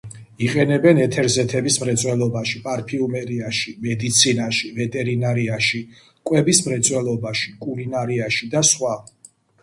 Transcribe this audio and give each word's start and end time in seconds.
იყენებენ 0.43 0.99
ეთერზეთების 1.01 1.75
მრეწველობაში, 1.81 2.61
პარფიუმერიაში, 2.67 3.73
მედიცინაში, 3.83 4.69
ვეტერინარიაში, 4.79 5.81
კვების 6.31 6.63
მრეწველობაში, 6.69 7.53
კულინარიაში 7.67 8.49
და 8.55 8.65
სხვა. 8.71 8.95